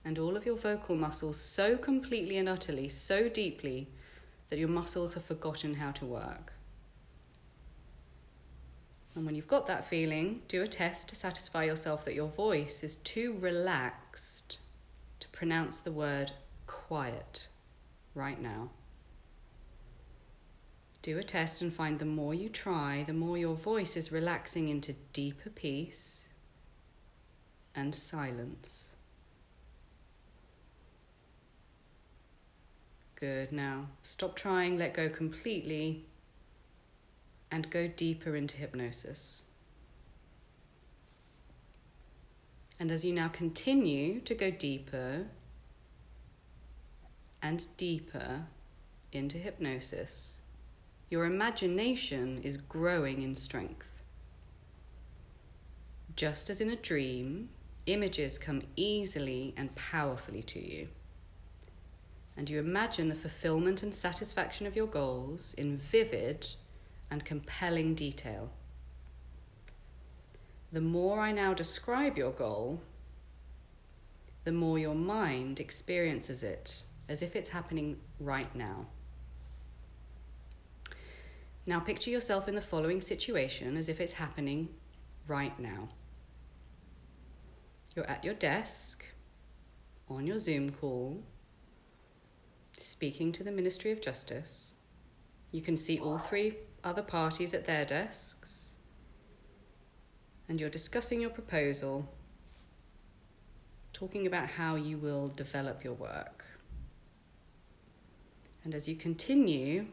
and 0.03 0.19
all 0.19 0.35
of 0.35 0.45
your 0.45 0.57
vocal 0.57 0.97
muscles 0.97 1.39
so 1.39 1.77
completely 1.77 2.37
and 2.37 2.49
utterly, 2.49 2.89
so 2.89 3.29
deeply 3.29 3.87
that 4.49 4.59
your 4.59 4.67
muscles 4.67 5.13
have 5.13 5.23
forgotten 5.23 5.75
how 5.75 5.91
to 5.91 6.05
work. 6.05 6.56
And 9.17 9.25
when 9.25 9.33
you've 9.33 9.47
got 9.47 9.65
that 9.65 9.87
feeling, 9.87 10.43
do 10.47 10.61
a 10.61 10.67
test 10.67 11.09
to 11.09 11.15
satisfy 11.15 11.63
yourself 11.63 12.05
that 12.05 12.13
your 12.13 12.27
voice 12.27 12.83
is 12.83 12.97
too 12.97 13.33
relaxed 13.39 14.59
to 15.19 15.27
pronounce 15.29 15.79
the 15.79 15.91
word 15.91 16.33
quiet 16.67 17.47
right 18.13 18.39
now. 18.39 18.69
Do 21.01 21.17
a 21.17 21.23
test 21.23 21.63
and 21.63 21.73
find 21.73 21.97
the 21.97 22.05
more 22.05 22.35
you 22.35 22.47
try, 22.47 23.05
the 23.07 23.13
more 23.13 23.39
your 23.39 23.55
voice 23.55 23.97
is 23.97 24.11
relaxing 24.11 24.67
into 24.67 24.93
deeper 25.13 25.49
peace 25.49 26.29
and 27.73 27.95
silence. 27.95 28.91
Good. 33.15 33.51
Now 33.51 33.87
stop 34.03 34.35
trying, 34.35 34.77
let 34.77 34.93
go 34.93 35.09
completely, 35.09 36.05
and 37.51 37.69
go 37.69 37.87
deeper 37.87 38.35
into 38.35 38.57
hypnosis. 38.57 39.45
And 42.79 42.91
as 42.91 43.03
you 43.03 43.13
now 43.13 43.27
continue 43.27 44.19
to 44.21 44.35
go 44.35 44.51
deeper 44.51 45.25
and 47.41 47.65
deeper 47.77 48.43
into 49.11 49.37
hypnosis, 49.37 50.41
your 51.09 51.25
imagination 51.25 52.39
is 52.43 52.57
growing 52.57 53.21
in 53.21 53.33
strength. 53.33 54.03
Just 56.15 56.49
as 56.49 56.61
in 56.61 56.69
a 56.69 56.75
dream, 56.75 57.49
images 57.85 58.37
come 58.37 58.61
easily 58.75 59.53
and 59.57 59.73
powerfully 59.75 60.43
to 60.43 60.59
you 60.59 60.87
and 62.37 62.49
you 62.49 62.59
imagine 62.59 63.09
the 63.09 63.15
fulfillment 63.15 63.81
and 63.81 63.93
satisfaction 63.93 64.67
of 64.67 64.75
your 64.75 64.85
goals 64.85 65.55
in 65.55 65.75
vivid 65.75 66.47
and 67.09 67.23
compelling 67.23 67.95
detail. 67.95 68.51
The 70.71 70.81
more 70.81 71.19
I 71.19 71.31
now 71.31 71.53
describe 71.53 72.17
your 72.17 72.31
goal, 72.31 72.81
the 74.43 74.51
more 74.51 74.77
your 74.79 74.95
mind 74.95 75.59
experiences 75.59 76.43
it 76.43 76.83
as 77.09 77.21
if 77.21 77.35
it's 77.35 77.49
happening 77.49 77.97
right 78.19 78.53
now. 78.55 78.87
Now, 81.65 81.79
picture 81.79 82.09
yourself 82.09 82.47
in 82.47 82.55
the 82.55 82.61
following 82.61 83.01
situation 83.01 83.75
as 83.75 83.89
if 83.89 83.99
it's 83.99 84.13
happening 84.13 84.69
right 85.27 85.57
now. 85.59 85.89
You're 87.95 88.09
at 88.09 88.23
your 88.23 88.35
desk, 88.35 89.05
on 90.09 90.25
your 90.25 90.39
Zoom 90.39 90.69
call, 90.69 91.21
speaking 92.77 93.31
to 93.33 93.43
the 93.43 93.51
Ministry 93.51 93.91
of 93.91 94.01
Justice. 94.01 94.75
You 95.51 95.61
can 95.61 95.75
see 95.75 95.99
all 95.99 96.17
three 96.17 96.55
other 96.83 97.01
parties 97.01 97.53
at 97.53 97.65
their 97.65 97.85
desks, 97.85 98.73
and 100.47 100.59
you're 100.59 100.69
discussing 100.69 101.21
your 101.21 101.29
proposal, 101.29 102.07
talking 103.93 104.27
about 104.27 104.47
how 104.47 104.75
you 104.75 104.97
will 104.97 105.27
develop 105.27 105.83
your 105.83 105.93
work. 105.93 106.45
And 108.63 108.73
as 108.75 108.87
you 108.87 108.95
continue 108.95 109.87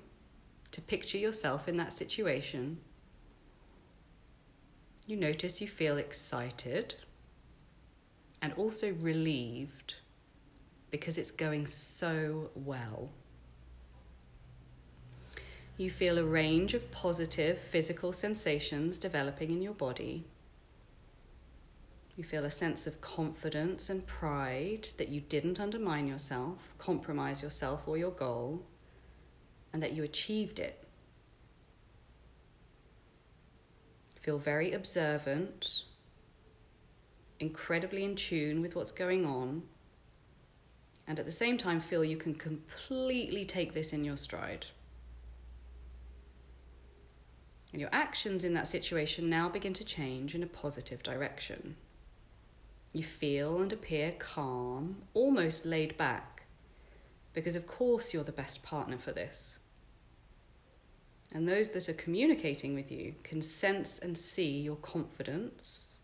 to 0.70 0.80
picture 0.80 1.18
yourself 1.18 1.68
in 1.68 1.76
that 1.76 1.92
situation, 1.92 2.78
you 5.06 5.16
notice 5.16 5.60
you 5.60 5.68
feel 5.68 5.96
excited 5.96 6.94
and 8.42 8.52
also 8.54 8.92
relieved 8.94 9.94
because 10.90 11.18
it's 11.18 11.30
going 11.30 11.66
so 11.66 12.50
well. 12.54 13.10
You 15.76 15.90
feel 15.90 16.18
a 16.18 16.24
range 16.24 16.72
of 16.74 16.90
positive 16.92 17.58
physical 17.58 18.12
sensations 18.12 18.98
developing 18.98 19.50
in 19.50 19.60
your 19.60 19.74
body. 19.74 20.24
You 22.16 22.22
feel 22.22 22.44
a 22.44 22.50
sense 22.50 22.86
of 22.86 23.00
confidence 23.00 23.90
and 23.90 24.06
pride 24.06 24.88
that 24.98 25.08
you 25.08 25.20
didn't 25.20 25.58
undermine 25.58 26.06
yourself, 26.06 26.72
compromise 26.78 27.42
yourself 27.42 27.88
or 27.88 27.98
your 27.98 28.12
goal, 28.12 28.64
and 29.72 29.82
that 29.82 29.94
you 29.94 30.04
achieved 30.04 30.60
it. 30.60 30.86
Feel 34.20 34.38
very 34.38 34.70
observant, 34.72 35.82
incredibly 37.40 38.04
in 38.04 38.14
tune 38.14 38.62
with 38.62 38.76
what's 38.76 38.92
going 38.92 39.26
on, 39.26 39.64
and 41.08 41.18
at 41.18 41.24
the 41.24 41.32
same 41.32 41.58
time 41.58 41.80
feel 41.80 42.04
you 42.04 42.16
can 42.16 42.34
completely 42.34 43.44
take 43.44 43.74
this 43.74 43.92
in 43.92 44.04
your 44.04 44.16
stride. 44.16 44.66
And 47.74 47.80
your 47.80 47.90
actions 47.90 48.44
in 48.44 48.54
that 48.54 48.68
situation 48.68 49.28
now 49.28 49.48
begin 49.48 49.72
to 49.72 49.84
change 49.84 50.36
in 50.36 50.44
a 50.44 50.46
positive 50.46 51.02
direction. 51.02 51.74
You 52.92 53.02
feel 53.02 53.60
and 53.60 53.72
appear 53.72 54.12
calm, 54.16 55.02
almost 55.12 55.66
laid 55.66 55.96
back, 55.96 56.44
because 57.32 57.56
of 57.56 57.66
course 57.66 58.14
you're 58.14 58.22
the 58.22 58.30
best 58.30 58.62
partner 58.62 58.96
for 58.96 59.10
this. 59.10 59.58
And 61.32 61.48
those 61.48 61.70
that 61.70 61.88
are 61.88 61.94
communicating 61.94 62.76
with 62.76 62.92
you 62.92 63.16
can 63.24 63.42
sense 63.42 63.98
and 63.98 64.16
see 64.16 64.60
your 64.60 64.76
confidence 64.76 65.98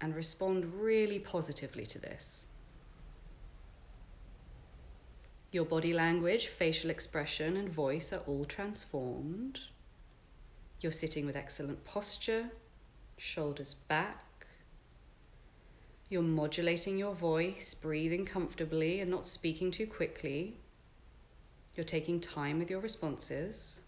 and 0.00 0.16
respond 0.16 0.64
really 0.64 1.18
positively 1.18 1.84
to 1.84 1.98
this. 1.98 2.46
Your 5.52 5.66
body 5.66 5.92
language, 5.92 6.46
facial 6.46 6.88
expression, 6.88 7.58
and 7.58 7.68
voice 7.68 8.10
are 8.10 8.22
all 8.26 8.46
transformed. 8.46 9.60
You're 10.84 10.92
sitting 10.92 11.24
with 11.24 11.34
excellent 11.34 11.82
posture, 11.86 12.50
shoulders 13.16 13.72
back. 13.72 14.46
You're 16.10 16.20
modulating 16.20 16.98
your 16.98 17.14
voice, 17.14 17.72
breathing 17.72 18.26
comfortably 18.26 19.00
and 19.00 19.10
not 19.10 19.26
speaking 19.26 19.70
too 19.70 19.86
quickly. 19.86 20.58
You're 21.74 21.84
taking 21.84 22.20
time 22.20 22.58
with 22.58 22.68
your 22.68 22.80
responses 22.80 23.80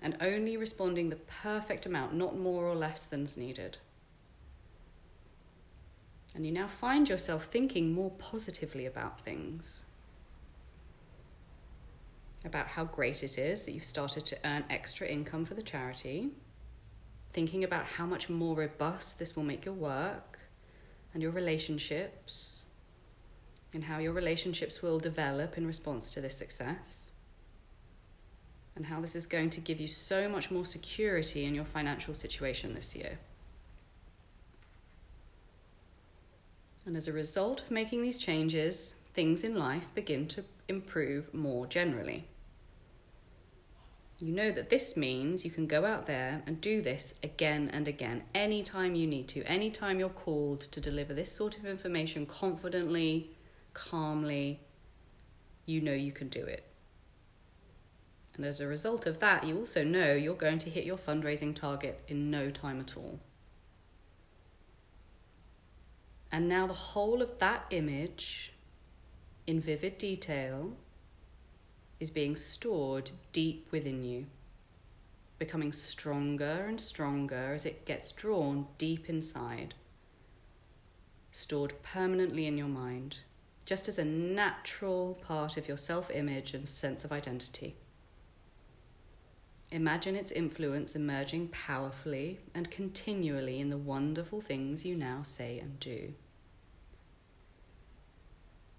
and 0.00 0.16
only 0.22 0.56
responding 0.56 1.10
the 1.10 1.16
perfect 1.16 1.84
amount, 1.84 2.14
not 2.14 2.38
more 2.38 2.64
or 2.64 2.74
less 2.74 3.04
than's 3.04 3.36
needed. 3.36 3.76
And 6.34 6.46
you 6.46 6.52
now 6.52 6.68
find 6.68 7.06
yourself 7.10 7.44
thinking 7.44 7.92
more 7.92 8.12
positively 8.12 8.86
about 8.86 9.20
things 9.20 9.84
about 12.44 12.66
how 12.66 12.84
great 12.84 13.22
it 13.22 13.38
is 13.38 13.62
that 13.64 13.72
you've 13.72 13.84
started 13.84 14.24
to 14.26 14.38
earn 14.44 14.64
extra 14.70 15.06
income 15.06 15.44
for 15.44 15.54
the 15.54 15.62
charity. 15.62 16.30
thinking 17.32 17.64
about 17.64 17.84
how 17.84 18.06
much 18.06 18.28
more 18.28 18.56
robust 18.56 19.18
this 19.18 19.36
will 19.36 19.44
make 19.44 19.64
your 19.64 19.74
work 19.74 20.38
and 21.14 21.22
your 21.22 21.32
relationships, 21.32 22.66
and 23.72 23.84
how 23.84 23.98
your 23.98 24.12
relationships 24.12 24.82
will 24.82 24.98
develop 24.98 25.56
in 25.56 25.66
response 25.66 26.12
to 26.12 26.20
this 26.20 26.36
success, 26.36 27.12
and 28.76 28.86
how 28.86 29.00
this 29.00 29.16
is 29.16 29.26
going 29.26 29.50
to 29.50 29.60
give 29.60 29.80
you 29.80 29.88
so 29.88 30.28
much 30.28 30.50
more 30.50 30.64
security 30.64 31.44
in 31.44 31.54
your 31.54 31.64
financial 31.64 32.14
situation 32.14 32.74
this 32.74 32.94
year. 32.94 33.18
And 36.84 36.96
as 36.96 37.08
a 37.08 37.12
result 37.12 37.60
of 37.60 37.70
making 37.70 38.02
these 38.02 38.18
changes, 38.18 38.94
things 39.12 39.44
in 39.44 39.56
life 39.56 39.86
begin 39.94 40.26
to 40.28 40.44
improve 40.68 41.32
more 41.34 41.66
generally. 41.66 42.28
You 44.20 44.32
know 44.32 44.50
that 44.50 44.68
this 44.68 44.96
means 44.96 45.44
you 45.44 45.50
can 45.50 45.66
go 45.66 45.84
out 45.84 46.06
there 46.06 46.42
and 46.46 46.60
do 46.60 46.82
this 46.82 47.14
again 47.22 47.70
and 47.72 47.86
again, 47.86 48.24
anytime 48.34 48.96
you 48.96 49.06
need 49.06 49.28
to, 49.28 49.44
anytime 49.44 50.00
you're 50.00 50.08
called 50.08 50.60
to 50.60 50.80
deliver 50.80 51.14
this 51.14 51.30
sort 51.30 51.56
of 51.56 51.64
information 51.64 52.26
confidently, 52.26 53.30
calmly, 53.74 54.60
you 55.66 55.80
know 55.80 55.92
you 55.92 56.10
can 56.10 56.28
do 56.28 56.42
it. 56.44 56.64
And 58.34 58.44
as 58.44 58.60
a 58.60 58.66
result 58.66 59.06
of 59.06 59.18
that, 59.20 59.44
you 59.44 59.56
also 59.56 59.84
know 59.84 60.14
you're 60.14 60.34
going 60.34 60.58
to 60.60 60.70
hit 60.70 60.84
your 60.84 60.96
fundraising 60.96 61.54
target 61.54 62.00
in 62.08 62.30
no 62.30 62.50
time 62.50 62.80
at 62.80 62.96
all. 62.96 63.20
And 66.30 66.48
now 66.48 66.66
the 66.66 66.74
whole 66.74 67.22
of 67.22 67.38
that 67.38 67.66
image, 67.70 68.52
in 69.48 69.58
vivid 69.58 69.96
detail, 69.96 70.70
is 71.98 72.10
being 72.10 72.36
stored 72.36 73.10
deep 73.32 73.66
within 73.72 74.04
you, 74.04 74.26
becoming 75.38 75.72
stronger 75.72 76.66
and 76.68 76.78
stronger 76.78 77.52
as 77.54 77.64
it 77.64 77.86
gets 77.86 78.12
drawn 78.12 78.66
deep 78.76 79.08
inside, 79.08 79.74
stored 81.32 81.72
permanently 81.82 82.46
in 82.46 82.58
your 82.58 82.68
mind, 82.68 83.16
just 83.64 83.88
as 83.88 83.98
a 83.98 84.04
natural 84.04 85.18
part 85.22 85.56
of 85.56 85.66
your 85.66 85.78
self 85.78 86.10
image 86.10 86.52
and 86.52 86.68
sense 86.68 87.02
of 87.02 87.10
identity. 87.10 87.74
Imagine 89.70 90.14
its 90.14 90.30
influence 90.30 90.94
emerging 90.94 91.48
powerfully 91.48 92.38
and 92.54 92.70
continually 92.70 93.60
in 93.60 93.70
the 93.70 93.78
wonderful 93.78 94.42
things 94.42 94.84
you 94.84 94.94
now 94.94 95.22
say 95.22 95.58
and 95.58 95.80
do. 95.80 96.12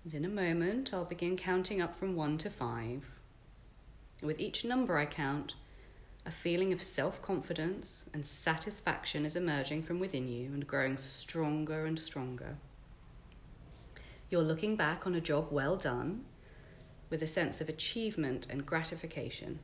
And 0.04 0.14
in 0.14 0.26
a 0.26 0.30
moment, 0.30 0.94
I'll 0.94 1.06
begin 1.06 1.36
counting 1.36 1.82
up 1.82 1.94
from 1.94 2.16
one 2.16 2.38
to 2.40 2.50
five. 2.50 3.12
With 4.22 4.40
each 4.40 4.66
number 4.66 4.98
I 4.98 5.06
count, 5.06 5.56
a 6.26 6.32
feeling 6.32 6.74
of 6.74 6.82
self 6.82 7.22
confidence 7.22 8.10
and 8.14 8.26
satisfaction 8.26 9.26
is 9.26 9.36
emerging 9.36 9.84
from 9.84 10.00
within 10.00 10.28
you 10.28 10.48
and 10.54 10.68
growing 10.68 10.98
stronger 10.98 11.86
and 11.86 12.00
stronger. 12.00 12.58
You're 14.30 14.42
looking 14.42 14.76
back 14.76 15.08
on 15.08 15.16
a 15.16 15.22
job 15.22 15.48
well 15.52 15.76
done 15.76 16.26
with 17.10 17.24
a 17.24 17.28
sense 17.28 17.62
of 17.62 17.70
achievement 17.70 18.48
and 18.50 18.66
gratification. 18.66 19.60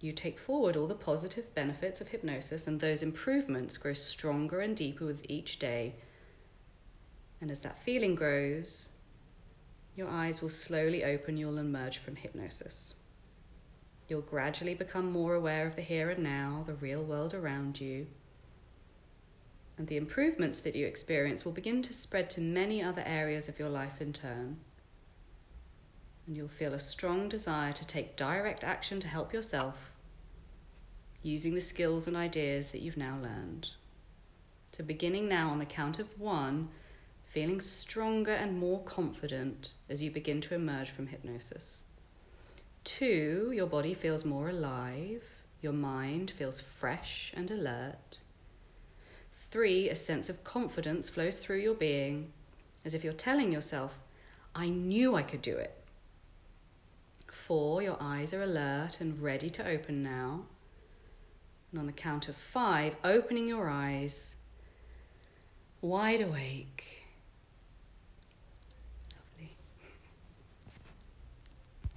You 0.00 0.12
take 0.12 0.38
forward 0.38 0.76
all 0.76 0.86
the 0.86 0.94
positive 0.94 1.54
benefits 1.54 2.00
of 2.00 2.08
hypnosis, 2.08 2.66
and 2.66 2.80
those 2.80 3.02
improvements 3.02 3.76
grow 3.76 3.92
stronger 3.92 4.60
and 4.60 4.76
deeper 4.76 5.04
with 5.04 5.26
each 5.28 5.58
day. 5.58 5.96
And 7.40 7.50
as 7.50 7.60
that 7.60 7.82
feeling 7.82 8.14
grows, 8.14 8.90
your 9.94 10.08
eyes 10.08 10.42
will 10.42 10.48
slowly 10.48 11.04
open, 11.04 11.36
you'll 11.36 11.58
emerge 11.58 11.98
from 11.98 12.16
hypnosis. 12.16 12.94
You'll 14.08 14.20
gradually 14.22 14.74
become 14.74 15.12
more 15.12 15.34
aware 15.34 15.66
of 15.66 15.76
the 15.76 15.82
here 15.82 16.10
and 16.10 16.22
now, 16.22 16.64
the 16.66 16.74
real 16.74 17.02
world 17.02 17.34
around 17.34 17.80
you. 17.80 18.06
And 19.76 19.86
the 19.86 19.96
improvements 19.96 20.60
that 20.60 20.74
you 20.74 20.86
experience 20.86 21.44
will 21.44 21.52
begin 21.52 21.82
to 21.82 21.92
spread 21.92 22.30
to 22.30 22.40
many 22.40 22.82
other 22.82 23.02
areas 23.06 23.48
of 23.48 23.58
your 23.58 23.68
life 23.68 24.00
in 24.00 24.12
turn 24.12 24.58
and 26.28 26.36
you'll 26.36 26.46
feel 26.46 26.74
a 26.74 26.78
strong 26.78 27.26
desire 27.26 27.72
to 27.72 27.86
take 27.86 28.14
direct 28.14 28.62
action 28.62 29.00
to 29.00 29.08
help 29.08 29.32
yourself 29.32 29.90
using 31.22 31.54
the 31.54 31.60
skills 31.60 32.06
and 32.06 32.16
ideas 32.16 32.70
that 32.70 32.82
you've 32.82 32.98
now 32.98 33.18
learned. 33.20 33.70
So, 34.72 34.84
beginning 34.84 35.26
now 35.26 35.48
on 35.48 35.58
the 35.58 35.64
count 35.64 35.98
of 35.98 36.20
one, 36.20 36.68
feeling 37.28 37.60
stronger 37.60 38.32
and 38.32 38.58
more 38.58 38.82
confident 38.84 39.74
as 39.90 40.02
you 40.02 40.10
begin 40.10 40.40
to 40.40 40.54
emerge 40.54 40.88
from 40.88 41.08
hypnosis. 41.08 41.82
Two, 42.84 43.52
your 43.54 43.66
body 43.66 43.92
feels 43.92 44.24
more 44.24 44.48
alive, 44.48 45.22
your 45.60 45.74
mind 45.74 46.30
feels 46.30 46.58
fresh 46.58 47.34
and 47.36 47.50
alert. 47.50 48.20
Three, 49.34 49.90
a 49.90 49.94
sense 49.94 50.30
of 50.30 50.42
confidence 50.42 51.10
flows 51.10 51.38
through 51.38 51.58
your 51.58 51.74
being 51.74 52.32
as 52.84 52.94
if 52.94 53.04
you're 53.04 53.12
telling 53.12 53.52
yourself, 53.52 53.98
I 54.54 54.70
knew 54.70 55.14
I 55.14 55.22
could 55.22 55.42
do 55.42 55.56
it. 55.56 55.74
Four, 57.30 57.82
your 57.82 57.98
eyes 58.00 58.32
are 58.32 58.42
alert 58.42 59.02
and 59.02 59.20
ready 59.20 59.50
to 59.50 59.68
open 59.68 60.02
now. 60.02 60.46
And 61.70 61.80
on 61.80 61.86
the 61.86 61.92
count 61.92 62.28
of 62.28 62.36
five, 62.36 62.96
opening 63.04 63.46
your 63.46 63.68
eyes, 63.68 64.36
wide 65.82 66.22
awake, 66.22 66.97